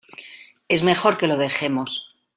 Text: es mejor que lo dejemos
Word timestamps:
es 0.67 0.81
mejor 0.81 1.15
que 1.19 1.27
lo 1.27 1.37
dejemos 1.37 2.17